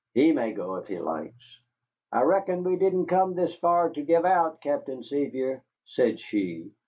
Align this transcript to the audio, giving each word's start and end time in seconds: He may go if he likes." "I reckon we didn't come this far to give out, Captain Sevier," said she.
He 0.15 0.31
may 0.31 0.51
go 0.53 0.77
if 0.77 0.87
he 0.87 0.97
likes." 0.97 1.61
"I 2.11 2.21
reckon 2.23 2.63
we 2.63 2.75
didn't 2.75 3.05
come 3.05 3.35
this 3.35 3.53
far 3.57 3.91
to 3.91 4.01
give 4.01 4.25
out, 4.25 4.59
Captain 4.59 5.03
Sevier," 5.03 5.61
said 5.85 6.19
she. 6.19 6.71